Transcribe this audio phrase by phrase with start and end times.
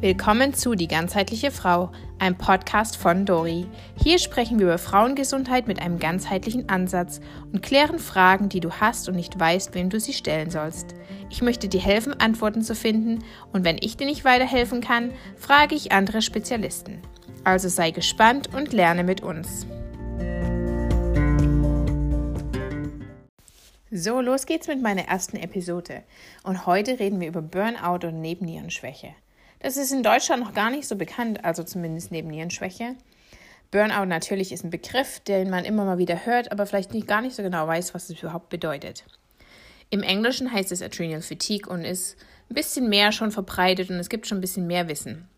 [0.00, 3.66] Willkommen zu Die ganzheitliche Frau, ein Podcast von Dori.
[4.00, 7.20] Hier sprechen wir über Frauengesundheit mit einem ganzheitlichen Ansatz
[7.52, 10.94] und klären Fragen, die du hast und nicht weißt, wem du sie stellen sollst.
[11.30, 15.74] Ich möchte dir helfen, Antworten zu finden und wenn ich dir nicht weiterhelfen kann, frage
[15.74, 17.02] ich andere Spezialisten.
[17.42, 19.66] Also sei gespannt und lerne mit uns.
[23.90, 26.04] So, los geht's mit meiner ersten Episode.
[26.44, 29.14] Und heute reden wir über Burnout und Nebennierenschwäche.
[29.60, 32.94] Das ist in Deutschland noch gar nicht so bekannt, also zumindest neben Nierenschwäche.
[33.70, 37.20] Burnout natürlich ist ein Begriff, den man immer mal wieder hört, aber vielleicht nicht, gar
[37.20, 39.04] nicht so genau weiß, was es überhaupt bedeutet.
[39.90, 42.16] Im Englischen heißt es Adrenal Fatigue und ist
[42.50, 45.28] ein bisschen mehr schon verbreitet und es gibt schon ein bisschen mehr Wissen.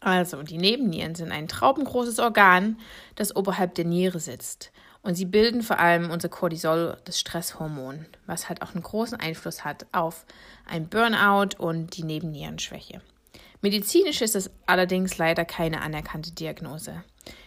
[0.00, 2.78] Also, die Nebennieren sind ein traubengroßes Organ,
[3.14, 4.70] das oberhalb der Niere sitzt.
[5.02, 9.64] Und sie bilden vor allem unser Cortisol, das Stresshormon, was halt auch einen großen Einfluss
[9.64, 10.24] hat auf
[10.66, 13.00] ein Burnout und die Nebennierenschwäche.
[13.64, 17.02] Medizinisch ist es allerdings leider keine anerkannte Diagnose.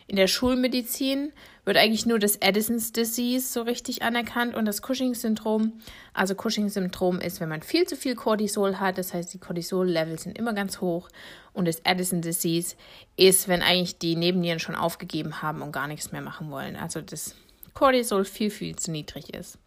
[0.08, 1.32] In der Schulmedizin
[1.64, 5.74] wird eigentlich nur das Addison's Disease so richtig anerkannt und das Cushing-Syndrom.
[6.16, 10.40] Also Cushing-Syndrom ist, wenn man viel zu viel Cortisol hat, das heißt, die Cortisol-Level sind
[10.40, 11.08] immer ganz hoch.
[11.54, 12.76] Und das Addison Disease
[13.16, 16.78] ist, wenn eigentlich die Nebennieren schon aufgegeben haben und gar nichts mehr machen wollen.
[16.78, 17.36] Also das
[17.76, 19.60] Cortisol viel, viel zu niedrig ist.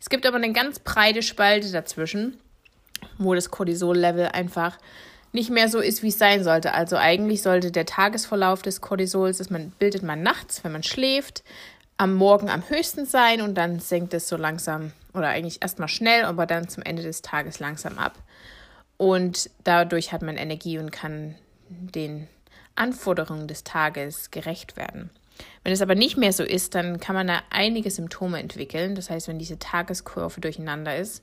[0.00, 2.38] Es gibt aber eine ganz breite Spalte dazwischen,
[3.18, 4.78] wo das Cortisol-Level einfach
[5.36, 6.72] nicht mehr so ist, wie es sein sollte.
[6.72, 11.44] Also eigentlich sollte der Tagesverlauf des Cortisols, das man bildet man nachts, wenn man schläft,
[11.98, 16.24] am Morgen am höchsten sein und dann senkt es so langsam oder eigentlich erstmal schnell,
[16.24, 18.14] aber dann zum Ende des Tages langsam ab.
[18.96, 21.34] Und dadurch hat man Energie und kann
[21.68, 22.28] den
[22.74, 25.10] Anforderungen des Tages gerecht werden.
[25.64, 28.94] Wenn es aber nicht mehr so ist, dann kann man da einige Symptome entwickeln.
[28.94, 31.22] Das heißt, wenn diese Tageskurve durcheinander ist,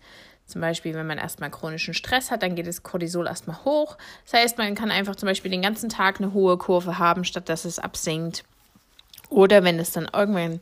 [0.53, 3.97] zum Beispiel, wenn man erstmal chronischen Stress hat, dann geht das Cortisol erstmal hoch.
[4.23, 7.49] Das heißt, man kann einfach zum Beispiel den ganzen Tag eine hohe Kurve haben, statt
[7.49, 8.43] dass es absinkt.
[9.31, 10.59] Oder wenn es dann irgendwann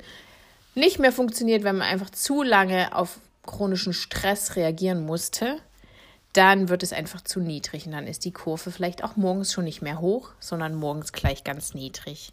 [0.75, 5.57] nicht mehr funktioniert, wenn man einfach zu lange auf chronischen Stress reagieren musste,
[6.31, 9.65] dann wird es einfach zu niedrig und dann ist die Kurve vielleicht auch morgens schon
[9.65, 12.31] nicht mehr hoch, sondern morgens gleich ganz niedrig.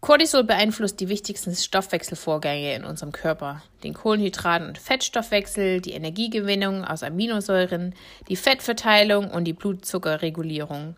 [0.00, 7.02] Cortisol beeinflusst die wichtigsten Stoffwechselvorgänge in unserem Körper, den Kohlenhydraten- und Fettstoffwechsel, die Energiegewinnung aus
[7.02, 7.94] Aminosäuren,
[8.28, 10.96] die Fettverteilung und die Blutzuckerregulierung.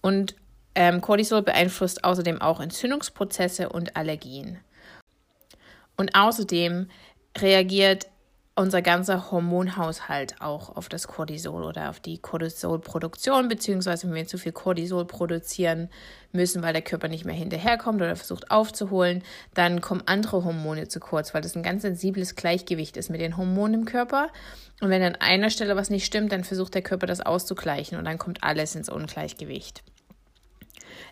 [0.00, 0.34] Und
[0.74, 4.58] ähm, Cortisol beeinflusst außerdem auch Entzündungsprozesse und Allergien.
[5.96, 6.88] Und außerdem
[7.38, 8.08] reagiert
[8.56, 14.38] unser ganzer Hormonhaushalt auch auf das Cortisol oder auf die Cortisolproduktion, beziehungsweise wenn wir zu
[14.38, 15.88] viel Cortisol produzieren
[16.32, 19.22] müssen, weil der Körper nicht mehr hinterherkommt oder versucht aufzuholen,
[19.54, 23.36] dann kommen andere Hormone zu kurz, weil das ein ganz sensibles Gleichgewicht ist mit den
[23.36, 24.28] Hormonen im Körper.
[24.80, 28.04] Und wenn an einer Stelle was nicht stimmt, dann versucht der Körper das auszugleichen und
[28.04, 29.82] dann kommt alles ins Ungleichgewicht.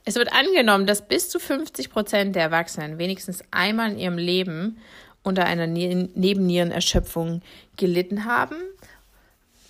[0.05, 4.79] Es wird angenommen, dass bis zu 50 Prozent der Erwachsenen wenigstens einmal in ihrem Leben
[5.29, 7.43] unter einer ne Nebennierenerschöpfung
[7.77, 8.57] gelitten haben.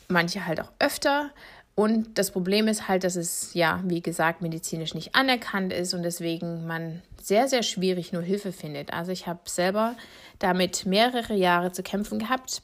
[0.09, 1.31] Manche halt auch öfter.
[1.75, 6.03] Und das Problem ist halt, dass es ja, wie gesagt, medizinisch nicht anerkannt ist und
[6.03, 8.93] deswegen man sehr, sehr schwierig nur Hilfe findet.
[8.93, 9.95] Also ich habe selber
[10.39, 12.63] damit mehrere Jahre zu kämpfen gehabt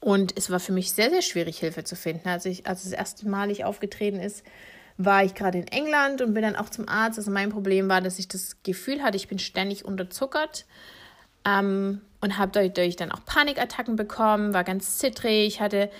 [0.00, 2.28] und es war für mich sehr, sehr schwierig, Hilfe zu finden.
[2.28, 4.44] Als, ich, als das erste Mal ich aufgetreten ist,
[4.98, 7.18] war ich gerade in England und bin dann auch zum Arzt.
[7.18, 10.64] Also mein Problem war, dass ich das Gefühl hatte, ich bin ständig unterzuckert
[11.46, 15.90] ähm, und habe dadurch dann auch Panikattacken bekommen, war ganz zittrig, hatte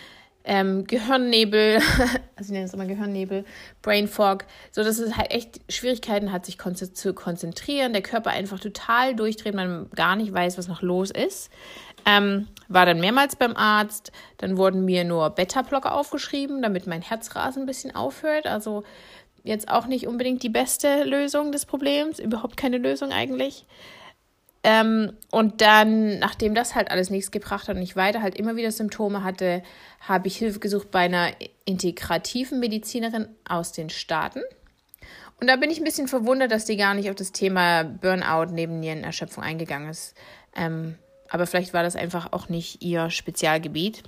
[0.44, 1.76] ähm, Gehirnnebel,
[2.36, 3.44] also ich nenne es immer Gehirnnebel,
[3.82, 8.30] Brain Fog, so dass es halt echt Schwierigkeiten hat, sich kon zu konzentrieren, der Körper
[8.30, 11.50] einfach total durchdreht, man gar nicht weiß, was noch los ist.
[12.08, 17.64] Ähm, war dann mehrmals beim Arzt, dann wurden mir nur Beta-Blocker aufgeschrieben, damit mein Herzrasen
[17.64, 18.84] ein bisschen aufhört, also
[19.42, 23.66] jetzt auch nicht unbedingt die beste Lösung des Problems, überhaupt keine Lösung eigentlich.
[24.68, 28.56] Ähm, und dann, nachdem das halt alles nichts gebracht hat und ich weiter halt immer
[28.56, 29.62] wieder Symptome hatte,
[30.00, 31.28] habe ich Hilfe gesucht bei einer
[31.64, 34.40] integrativen Medizinerin aus den Staaten.
[35.40, 38.52] Und da bin ich ein bisschen verwundert, dass die gar nicht auf das Thema Burnout
[38.52, 40.16] neben Nierenerschöpfung eingegangen ist.
[40.56, 40.96] Ähm,
[41.28, 44.02] aber vielleicht war das einfach auch nicht ihr Spezialgebiet.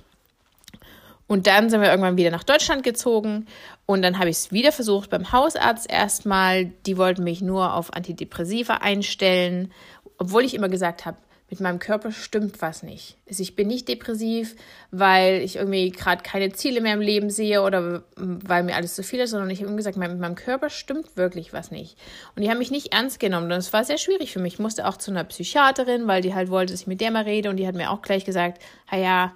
[1.25, 3.45] Und dann sind wir irgendwann wieder nach Deutschland gezogen
[3.85, 6.65] und dann habe ich es wieder versucht beim Hausarzt erstmal.
[6.87, 9.71] Die wollten mich nur auf Antidepressiva einstellen
[10.19, 11.17] obwohl ich immer gesagt habe,
[11.49, 13.17] mit meinem Körper stimmt was nicht.
[13.27, 14.55] Also ich bin nicht depressiv,
[14.91, 19.01] weil ich irgendwie gerade keine Ziele mehr im Leben sehe oder weil mir alles zu
[19.01, 21.97] viel ist, sondern ich habe immer gesagt, mit meinem Körper stimmt wirklich was nicht.
[22.35, 24.53] Und die haben mich nicht ernst genommen und es war sehr schwierig für mich.
[24.53, 27.23] Ich musste auch zu einer Psychiaterin, weil die halt wollte, dass ich mit der mal
[27.23, 28.61] rede und die hat mir auch gleich gesagt,
[28.91, 29.33] ja,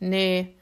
[0.00, 0.54] nee,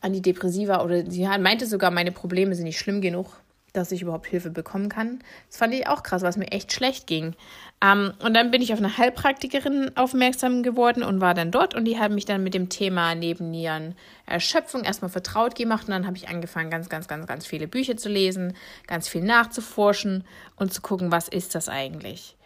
[0.00, 3.26] Antidepressiva oder sie meinte sogar, meine Probleme sind nicht schlimm genug
[3.72, 5.20] dass ich überhaupt Hilfe bekommen kann.
[5.48, 7.34] Das fand ich auch krass, was mir echt schlecht ging.
[7.82, 11.86] Ähm, und dann bin ich auf eine Heilpraktikerin aufmerksam geworden und war dann dort und
[11.86, 13.94] die hat mich dann mit dem Thema Nebennieren
[14.26, 17.96] Erschöpfung erstmal vertraut gemacht und dann habe ich angefangen, ganz, ganz, ganz, ganz viele Bücher
[17.96, 18.54] zu lesen,
[18.86, 20.24] ganz viel nachzuforschen
[20.56, 22.36] und zu gucken, was ist das eigentlich.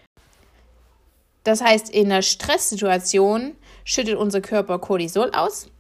[1.44, 5.70] Das heißt, in einer Stresssituation schüttet unser Körper Cortisol aus,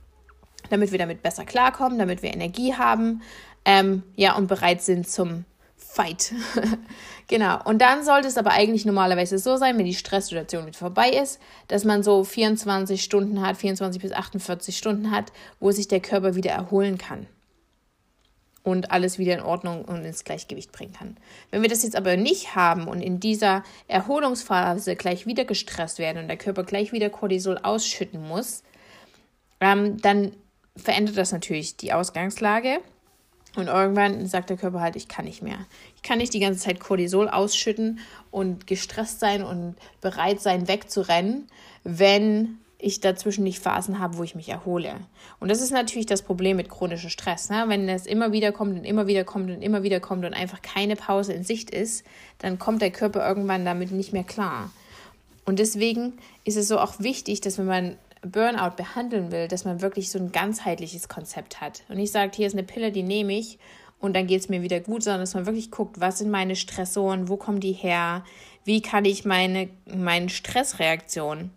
[0.70, 3.22] damit wir damit besser klarkommen, damit wir Energie haben,
[3.66, 5.44] ähm, ja, und bereit sind zum
[5.76, 6.32] Fight.
[7.26, 7.60] genau.
[7.64, 11.40] Und dann sollte es aber eigentlich normalerweise so sein, wenn die Stresssituation wieder vorbei ist,
[11.66, 16.36] dass man so 24 Stunden hat, 24 bis 48 Stunden hat, wo sich der Körper
[16.36, 17.26] wieder erholen kann
[18.62, 21.16] und alles wieder in Ordnung und ins Gleichgewicht bringen kann.
[21.50, 26.22] Wenn wir das jetzt aber nicht haben und in dieser Erholungsphase gleich wieder gestresst werden
[26.22, 28.62] und der Körper gleich wieder Cortisol ausschütten muss,
[29.60, 30.32] ähm, dann
[30.76, 32.78] verändert das natürlich die Ausgangslage
[33.56, 35.58] und irgendwann sagt der Körper halt, ich kann nicht mehr.
[35.96, 38.00] Ich kann nicht die ganze Zeit Cortisol ausschütten
[38.30, 41.48] und gestresst sein und bereit sein, wegzurennen,
[41.84, 44.94] wenn ich dazwischen nicht Phasen habe, wo ich mich erhole.
[45.40, 47.48] Und das ist natürlich das Problem mit chronischem Stress.
[47.48, 47.64] Ne?
[47.68, 50.60] Wenn es immer wieder kommt und immer wieder kommt und immer wieder kommt und einfach
[50.60, 52.04] keine Pause in Sicht ist,
[52.38, 54.70] dann kommt der Körper irgendwann damit nicht mehr klar.
[55.46, 56.14] Und deswegen
[56.44, 57.96] ist es so auch wichtig, dass wenn man
[58.30, 61.82] Burnout behandeln will, dass man wirklich so ein ganzheitliches Konzept hat.
[61.88, 63.58] Und nicht sagt, hier ist eine Pille, die nehme ich
[63.98, 66.56] und dann geht es mir wieder gut, sondern dass man wirklich guckt, was sind meine
[66.56, 68.24] Stressoren, wo kommen die her,
[68.64, 71.50] wie kann ich meine, meine Stressreaktion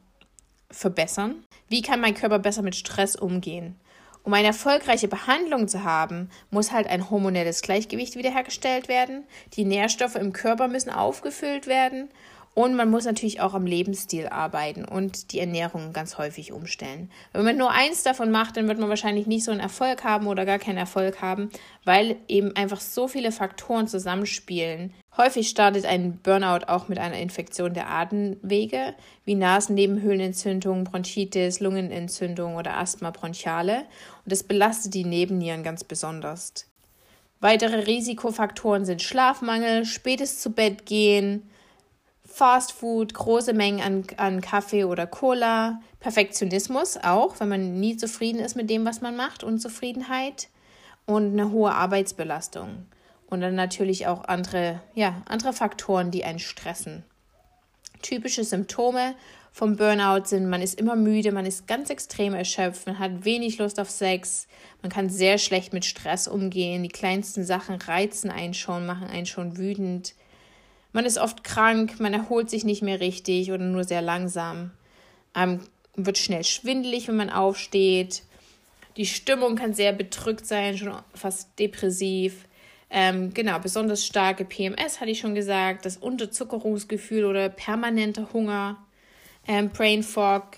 [0.72, 3.76] verbessern, wie kann mein Körper besser mit Stress umgehen.
[4.24, 9.24] Um eine erfolgreiche Behandlung zu haben, muss halt ein hormonelles Gleichgewicht wiederhergestellt werden,
[9.54, 12.10] die Nährstoffe im Körper müssen aufgefüllt werden
[12.60, 17.10] und man muss natürlich auch am Lebensstil arbeiten und die Ernährung ganz häufig umstellen.
[17.32, 20.28] Wenn man nur eins davon macht, dann wird man wahrscheinlich nicht so einen Erfolg haben
[20.28, 21.52] oder gar keinen Erfolg haben,
[21.86, 24.94] weil eben einfach so viele Faktoren zusammenspielen.
[25.16, 32.76] Häufig startet ein Burnout auch mit einer Infektion der Atemwege, wie Nasennebenhöhlenentzündung, Bronchitis, Lungenentzündung oder
[32.76, 33.86] Asthma bronchiale.
[34.26, 36.66] Und das belastet die Nebennieren ganz besonders.
[37.40, 41.50] Weitere Risikofaktoren sind Schlafmangel, spätes zu Bett gehen,
[42.32, 48.40] Fast Food, große Mengen an, an Kaffee oder Cola, Perfektionismus auch, wenn man nie zufrieden
[48.40, 50.48] ist mit dem, was man macht, Unzufriedenheit
[51.06, 52.86] und eine hohe Arbeitsbelastung.
[53.30, 57.04] Und dann natürlich auch andere, ja, andere Faktoren, die einen stressen.
[58.02, 59.16] Typische Symptome
[59.52, 63.58] vom Burnout sind, man ist immer müde, man ist ganz extrem erschöpft, man hat wenig
[63.58, 64.48] Lust auf Sex,
[64.82, 69.26] man kann sehr schlecht mit Stress umgehen, die kleinsten Sachen reizen einen schon, machen einen
[69.26, 70.14] schon wütend.
[70.92, 74.72] Man ist oft krank, man erholt sich nicht mehr richtig oder nur sehr langsam.
[75.36, 75.60] Ähm,
[75.96, 78.24] wird schnell schwindelig, wenn man aufsteht.
[78.98, 82.46] Die Stimmung kann sehr bedrückt sein, schon fast depressiv.
[82.90, 88.78] Ähm, genau, besonders starke PMS hatte ich schon gesagt, das Unterzuckerungsgefühl oder permanenter Hunger,
[89.48, 90.58] ähm, Brain Fog.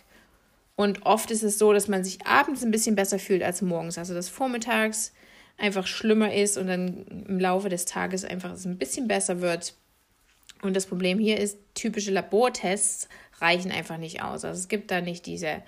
[0.75, 3.97] Und oft ist es so, dass man sich abends ein bisschen besser fühlt als morgens.
[3.97, 5.13] Also dass vormittags
[5.57, 9.75] einfach schlimmer ist und dann im Laufe des Tages einfach es ein bisschen besser wird.
[10.61, 13.09] Und das Problem hier ist, typische Labortests
[13.39, 14.45] reichen einfach nicht aus.
[14.45, 15.63] Also es gibt da nicht diese,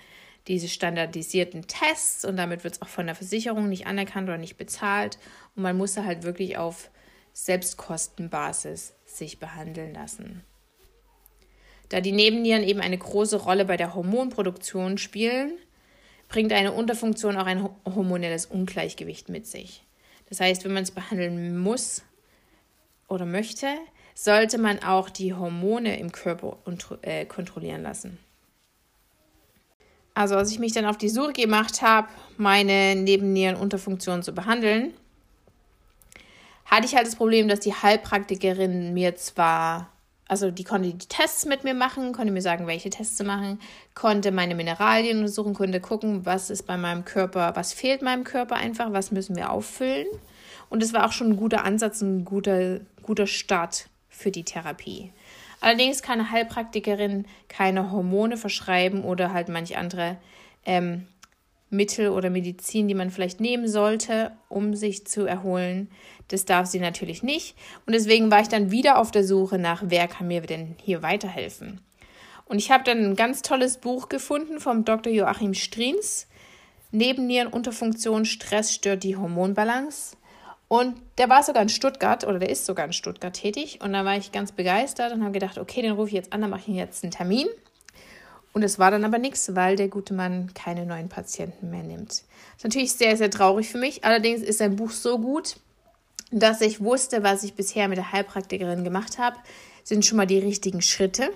[0.46, 4.56] diese standardisierten Tests und damit wird es auch von der Versicherung nicht anerkannt oder nicht
[4.56, 5.18] bezahlt.
[5.56, 6.90] Und man muss da halt wirklich auf
[7.32, 10.42] Selbstkostenbasis sich behandeln lassen.
[11.88, 15.52] Da die Nebennieren eben eine große Rolle bei der Hormonproduktion spielen,
[16.28, 19.84] bringt eine Unterfunktion auch ein hormonelles Ungleichgewicht mit sich.
[20.28, 22.02] Das heißt, wenn man es behandeln muss
[23.08, 23.68] oder möchte,
[24.14, 26.56] sollte man auch die Hormone im Körper
[27.02, 28.18] äh, kontrollieren lassen.
[30.14, 34.94] Also als ich mich dann auf die Suche gemacht habe, meine Nebennierenunterfunktion zu behandeln,
[36.66, 39.90] hatte ich halt das Problem, dass die Heilpraktikerin mir zwar,
[40.28, 43.60] also die konnte die Tests mit mir machen, konnte mir sagen, welche Tests zu machen,
[43.94, 48.54] konnte meine Mineralien untersuchen, konnte gucken, was ist bei meinem Körper, was fehlt meinem Körper
[48.54, 50.06] einfach, was müssen wir auffüllen.
[50.70, 55.12] Und es war auch schon ein guter Ansatz, ein guter, guter Start für die Therapie.
[55.60, 60.18] Allerdings kann eine Heilpraktikerin keine Hormone verschreiben oder halt manch andere
[60.66, 61.06] ähm,
[61.70, 65.90] Mittel oder Medizin, die man vielleicht nehmen sollte, um sich zu erholen.
[66.28, 67.56] Das darf sie natürlich nicht.
[67.86, 71.02] Und deswegen war ich dann wieder auf der Suche nach, wer kann mir denn hier
[71.02, 71.80] weiterhelfen.
[72.46, 75.12] Und ich habe dann ein ganz tolles Buch gefunden vom Dr.
[75.12, 76.28] Joachim Strins.
[76.92, 80.16] Nebennierenunterfunktion, Stress stört die Hormonbalance.
[80.74, 83.78] Und der war sogar in Stuttgart oder der ist sogar in Stuttgart tätig.
[83.80, 86.40] Und da war ich ganz begeistert und habe gedacht, okay, den rufe ich jetzt an,
[86.40, 87.46] dann mache ich jetzt einen Termin.
[88.52, 92.08] Und es war dann aber nichts, weil der gute Mann keine neuen Patienten mehr nimmt.
[92.08, 94.02] Das ist natürlich sehr, sehr traurig für mich.
[94.02, 95.58] Allerdings ist sein Buch so gut,
[96.32, 99.36] dass ich wusste, was ich bisher mit der Heilpraktikerin gemacht habe,
[99.84, 101.30] sind schon mal die richtigen Schritte.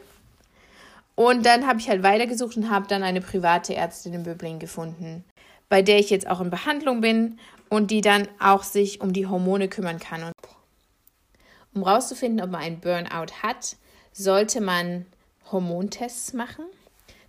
[1.15, 5.23] Und dann habe ich halt weitergesucht und habe dann eine private Ärztin in Böbling gefunden,
[5.69, 7.39] bei der ich jetzt auch in Behandlung bin
[7.71, 10.33] und die dann auch sich um die Hormone kümmern kann.
[11.75, 13.77] Um herauszufinden, ob man einen Burnout hat,
[14.13, 15.07] sollte man
[15.51, 16.65] Hormontests machen.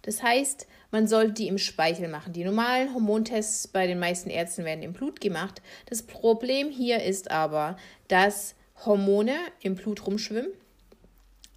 [0.02, 2.34] Das heißt, man sollte die im Speichel machen.
[2.34, 5.62] Die normalen Hormontests bei den meisten Ärzten werden im Blut gemacht.
[5.86, 7.78] Das Problem hier ist aber,
[8.08, 8.56] dass
[8.86, 10.52] Hormone im Blut rumschwimmen.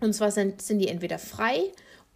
[0.00, 1.60] Und zwar sind, sind die entweder frei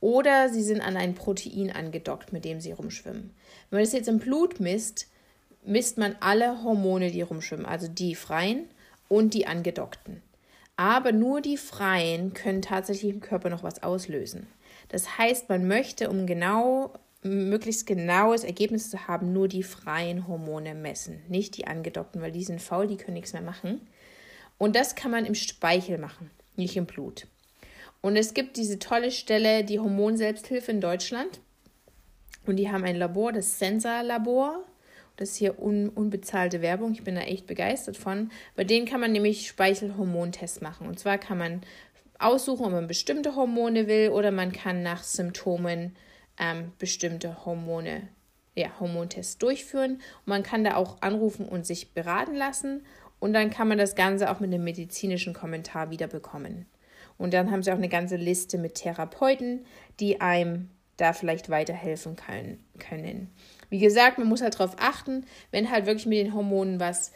[0.00, 3.30] oder sie sind an ein Protein angedockt, mit dem sie rumschwimmen.
[3.70, 5.06] Wenn man das jetzt im Blut misst,
[5.66, 8.64] misst man alle Hormone, die rumschwimmen, also die freien
[9.08, 10.22] und die angedockten.
[10.76, 14.46] Aber nur die freien können tatsächlich im Körper noch was auslösen.
[14.88, 16.92] Das heißt, man möchte, um genau
[17.22, 22.44] möglichst genaues Ergebnis zu haben, nur die freien Hormone messen, nicht die angedockten, weil die
[22.44, 23.80] sind faul, die können nichts mehr machen.
[24.58, 27.26] Und das kann man im Speichel machen, nicht im Blut.
[28.00, 31.40] Und es gibt diese tolle Stelle, die Hormonselbsthilfe in Deutschland.
[32.46, 34.62] Und die haben ein Labor, das Sensor-Labor.
[35.16, 36.92] Das ist hier un unbezahlte Werbung.
[36.92, 38.30] Ich bin da echt begeistert von.
[38.54, 40.86] Bei denen kann man nämlich Speichelhormontests machen.
[40.86, 41.62] Und zwar kann man
[42.18, 45.96] aussuchen, ob man bestimmte Hormone will oder man kann nach Symptomen
[46.38, 48.08] ähm, bestimmte Hormone,
[48.54, 49.92] ja, Hormontests durchführen.
[49.94, 52.84] Und man kann da auch anrufen und sich beraten lassen.
[53.18, 56.66] Und dann kann man das Ganze auch mit einem medizinischen Kommentar wiederbekommen.
[57.18, 59.64] Und dann haben sie auch eine ganze Liste mit Therapeuten,
[60.00, 62.64] die einem da vielleicht weiterhelfen können.
[62.78, 63.30] können.
[63.68, 67.12] Wie gesagt, man muss halt darauf achten, wenn halt wirklich mit den Hormonen was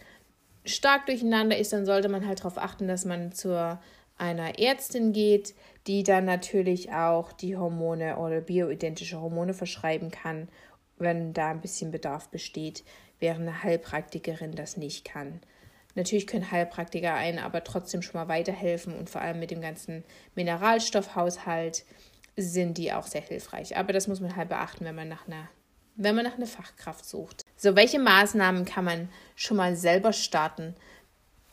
[0.65, 3.81] stark durcheinander ist, dann sollte man halt darauf achten, dass man zur
[4.19, 5.55] einer Ärztin geht,
[5.87, 10.49] die dann natürlich auch die Hormone oder bioidentische Hormone verschreiben kann,
[10.99, 12.85] wenn da ein bisschen Bedarf besteht,
[13.19, 15.41] während eine Heilpraktikerin das nicht kann.
[15.95, 20.05] Natürlich können Heilpraktiker einen aber trotzdem schon mal weiterhelfen und vor allem mit dem ganzen
[20.35, 21.85] Mineralstoffhaushalt
[22.37, 23.77] sind die auch sehr hilfreich.
[23.77, 25.49] Aber das muss man halt beachten, wenn man nach einer,
[25.97, 27.45] wenn man nach einer Fachkraft sucht.
[27.57, 30.75] So, welche Maßnahmen kann man schon mal selber starten,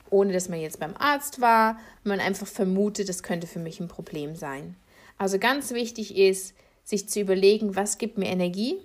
[0.09, 3.87] ohne dass man jetzt beim Arzt war, man einfach vermutet, das könnte für mich ein
[3.87, 4.75] Problem sein.
[5.17, 6.53] Also ganz wichtig ist,
[6.83, 8.77] sich zu überlegen, was gibt mir Energie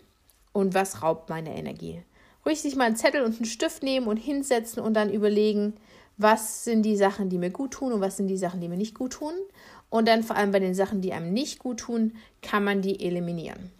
[0.52, 2.02] und was raubt meine Energie.
[2.44, 5.74] Ruhig sich mal einen Zettel und einen Stift nehmen und hinsetzen und dann überlegen,
[6.16, 8.76] was sind die Sachen, die mir gut tun und was sind die Sachen, die mir
[8.76, 9.32] nicht gut tun.
[9.92, 13.04] Und dann vor allem bei den Sachen, die einem nicht gut tun, kann man die
[13.04, 13.70] eliminieren.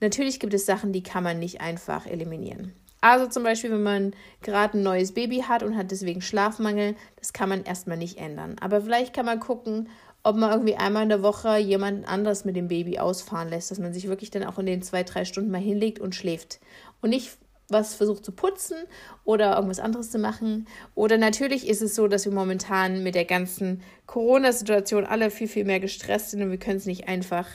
[0.00, 2.74] Natürlich gibt es Sachen, die kann man nicht einfach eliminieren.
[3.00, 7.32] Also zum Beispiel, wenn man gerade ein neues Baby hat und hat deswegen Schlafmangel, das
[7.32, 8.56] kann man erstmal nicht ändern.
[8.60, 9.88] Aber vielleicht kann man gucken,
[10.24, 13.78] ob man irgendwie einmal in der Woche jemanden anders mit dem Baby ausfahren lässt, dass
[13.78, 16.60] man sich wirklich dann auch in den zwei, drei Stunden mal hinlegt und schläft.
[17.00, 17.38] Und nicht
[17.72, 18.76] was versucht zu putzen
[19.24, 20.66] oder irgendwas anderes zu machen.
[20.94, 25.64] Oder natürlich ist es so, dass wir momentan mit der ganzen Corona-Situation alle viel, viel
[25.64, 27.48] mehr gestresst sind und wir können es nicht einfach,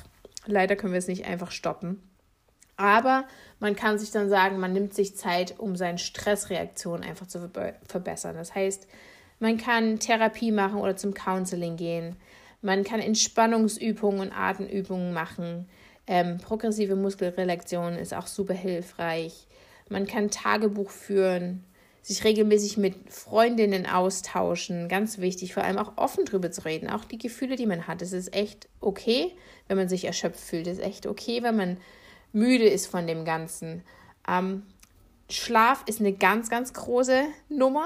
[0.46, 2.02] leider können wir es nicht einfach stoppen.
[2.78, 3.26] Aber
[3.60, 7.50] man kann sich dann sagen, man nimmt sich Zeit, um seine Stressreaktion einfach zu
[7.88, 8.36] verbessern.
[8.36, 8.88] Das heißt,
[9.40, 12.16] man kann Therapie machen oder zum Counseling gehen.
[12.62, 15.68] Man kann Entspannungsübungen und Atemübungen machen.
[16.06, 19.47] Ähm, progressive Muskelrelaktion ist auch super hilfreich.
[19.90, 21.64] Man kann Tagebuch führen,
[22.02, 24.88] sich regelmäßig mit Freundinnen austauschen.
[24.88, 26.90] Ganz wichtig, vor allem auch offen drüber zu reden.
[26.90, 28.02] Auch die Gefühle, die man hat.
[28.02, 29.34] Es ist echt okay,
[29.68, 30.68] wenn man sich erschöpft fühlt.
[30.68, 31.78] Es ist echt okay, wenn man
[32.32, 33.84] müde ist von dem Ganzen.
[34.28, 34.64] Ähm,
[35.30, 37.86] Schlaf ist eine ganz, ganz große Nummer.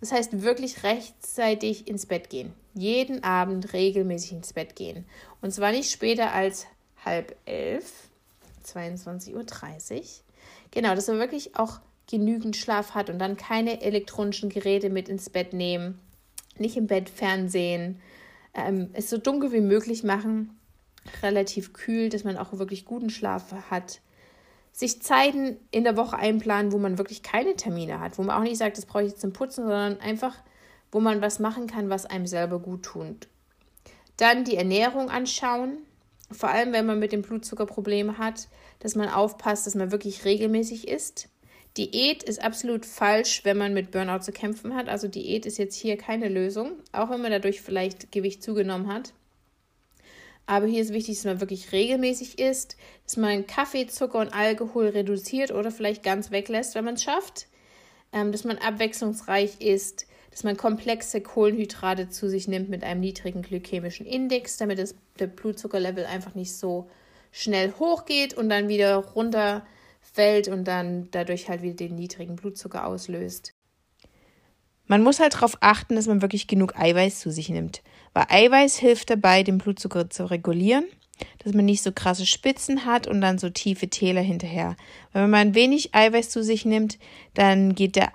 [0.00, 2.52] Das heißt, wirklich rechtzeitig ins Bett gehen.
[2.74, 5.04] Jeden Abend regelmäßig ins Bett gehen.
[5.40, 6.66] Und zwar nicht später als
[7.04, 8.08] halb elf,
[8.66, 10.04] 22.30 Uhr.
[10.72, 15.30] Genau, dass man wirklich auch genügend Schlaf hat und dann keine elektronischen Geräte mit ins
[15.30, 16.00] Bett nehmen.
[16.58, 18.00] Nicht im Bett Fernsehen.
[18.54, 20.58] Ähm, es so dunkel wie möglich machen
[21.22, 24.00] relativ kühl, dass man auch wirklich guten Schlaf hat.
[24.72, 28.42] Sich Zeiten in der Woche einplanen, wo man wirklich keine Termine hat, wo man auch
[28.42, 30.34] nicht sagt, das brauche ich jetzt zum Putzen, sondern einfach,
[30.90, 33.28] wo man was machen kann, was einem selber gut tut.
[34.16, 35.78] Dann die Ernährung anschauen,
[36.34, 38.48] vor allem wenn man mit dem Blutzucker Probleme hat,
[38.80, 41.28] dass man aufpasst, dass man wirklich regelmäßig isst.
[41.76, 44.88] Diät ist absolut falsch, wenn man mit Burnout zu kämpfen hat.
[44.88, 49.14] Also Diät ist jetzt hier keine Lösung, auch wenn man dadurch vielleicht Gewicht zugenommen hat.
[50.44, 54.88] Aber hier ist wichtig, dass man wirklich regelmäßig isst, dass man Kaffee, Zucker und Alkohol
[54.88, 57.46] reduziert oder vielleicht ganz weglässt, wenn man es schafft.
[58.12, 63.42] Ähm, dass man abwechslungsreich isst, dass man komplexe Kohlenhydrate zu sich nimmt mit einem niedrigen
[63.42, 66.88] glykämischen Index, damit das, der Blutzuckerlevel einfach nicht so
[67.30, 73.52] schnell hochgeht und dann wieder runterfällt und dann dadurch halt wieder den niedrigen Blutzucker auslöst.
[74.86, 77.82] Man muss halt darauf achten, dass man wirklich genug Eiweiß zu sich nimmt,
[78.14, 80.84] weil Eiweiß hilft dabei, den Blutzucker zu regulieren,
[81.44, 84.76] dass man nicht so krasse Spitzen hat und dann so tiefe Täler hinterher.
[85.12, 86.98] Weil wenn man wenig Eiweiß zu sich nimmt,
[87.34, 88.12] dann geht der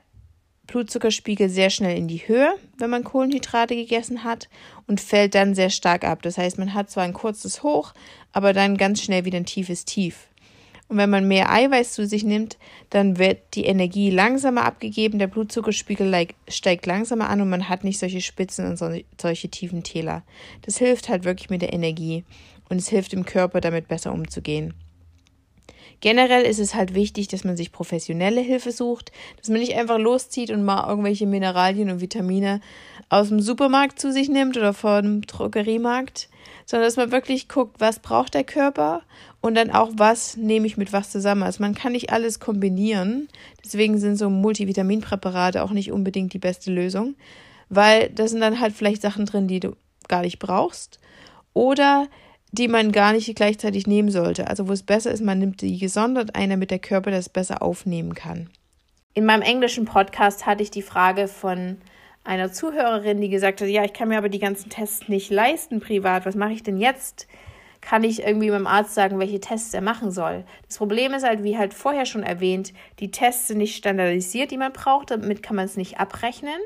[0.68, 4.50] Blutzuckerspiegel sehr schnell in die Höhe, wenn man Kohlenhydrate gegessen hat
[4.86, 6.22] und fällt dann sehr stark ab.
[6.22, 7.94] Das heißt, man hat zwar ein kurzes Hoch,
[8.34, 10.28] aber dann ganz schnell wieder ein tiefes Tief.
[10.90, 12.58] Und wenn man mehr Eiweiß zu sich nimmt,
[12.90, 18.00] dann wird die Energie langsamer abgegeben, der Blutzuckerspiegel steigt langsamer an und man hat nicht
[18.00, 20.24] solche Spitzen und solche tiefen Täler.
[20.62, 22.24] Das hilft halt wirklich mit der Energie
[22.70, 24.74] und es hilft dem Körper damit besser umzugehen.
[26.00, 29.98] Generell ist es halt wichtig, dass man sich professionelle Hilfe sucht, dass man nicht einfach
[29.98, 32.62] loszieht und mal irgendwelche Mineralien und Vitamine
[33.10, 36.30] aus dem Supermarkt zu sich nimmt oder vom Drogeriemarkt,
[36.66, 39.02] sondern dass man wirklich guckt, was braucht der Körper
[39.42, 41.44] und dann auch, was nehme ich mit was zusammen.
[41.44, 43.28] Also man kann nicht alles kombinieren,
[43.64, 47.16] deswegen sind so Multivitaminpräparate auch nicht unbedingt die beste Lösung,
[47.70, 49.76] weil da sind dann halt vielleicht Sachen drin, die du
[50.08, 51.00] gar nicht brauchst
[51.54, 52.08] oder
[52.52, 54.48] die man gar nicht gleichzeitig nehmen sollte.
[54.48, 57.62] Also wo es besser ist, man nimmt die gesondert ein, damit der Körper das besser
[57.62, 58.50] aufnehmen kann.
[59.14, 61.78] In meinem englischen Podcast hatte ich die Frage von
[62.24, 65.80] einer Zuhörerin, die gesagt hat, ja, ich kann mir aber die ganzen Tests nicht leisten
[65.80, 66.26] privat.
[66.26, 67.28] Was mache ich denn jetzt?
[67.80, 70.44] Kann ich irgendwie meinem Arzt sagen, welche Tests er machen soll?
[70.68, 74.58] Das Problem ist halt, wie halt vorher schon erwähnt, die Tests sind nicht standardisiert, die
[74.58, 75.12] man braucht.
[75.12, 76.60] Damit kann man es nicht abrechnen.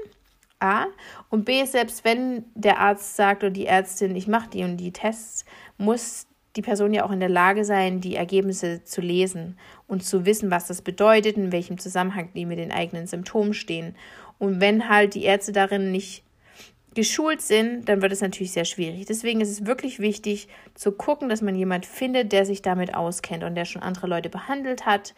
[0.61, 0.85] A.
[1.29, 4.93] Und B, selbst wenn der Arzt sagt oder die Ärztin, ich mache die und die
[4.93, 5.45] Tests,
[5.77, 10.25] muss die Person ja auch in der Lage sein, die Ergebnisse zu lesen und zu
[10.25, 13.95] wissen, was das bedeutet, in welchem Zusammenhang die mit den eigenen Symptomen stehen.
[14.37, 16.23] Und wenn halt die Ärzte darin nicht
[16.93, 19.05] geschult sind, dann wird es natürlich sehr schwierig.
[19.05, 23.43] Deswegen ist es wirklich wichtig zu gucken, dass man jemand findet, der sich damit auskennt
[23.43, 25.13] und der schon andere Leute behandelt hat,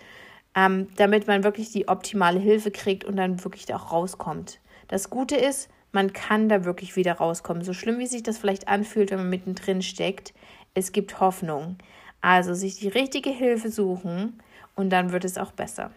[0.55, 4.59] ähm, damit man wirklich die optimale Hilfe kriegt und dann wirklich auch rauskommt.
[4.93, 7.63] Das Gute ist, man kann da wirklich wieder rauskommen.
[7.63, 10.35] So schlimm, wie sich das vielleicht anfühlt, wenn man mittendrin steckt,
[10.75, 11.79] es gibt Hoffnung.
[12.21, 14.39] Also sich die richtige Hilfe suchen
[14.75, 15.89] und dann wird es auch besser.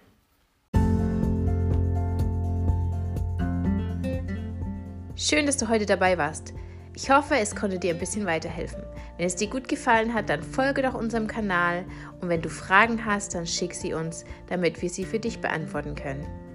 [5.14, 6.54] Schön, dass du heute dabei warst.
[6.94, 8.82] Ich hoffe, es konnte dir ein bisschen weiterhelfen.
[9.18, 11.84] Wenn es dir gut gefallen hat, dann folge doch unserem Kanal
[12.22, 15.94] und wenn du Fragen hast, dann schick sie uns, damit wir sie für dich beantworten
[15.94, 16.45] können.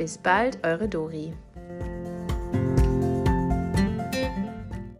[0.00, 1.34] Bis bald, eure Dori.